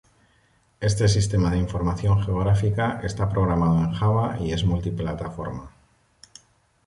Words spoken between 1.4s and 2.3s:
de Información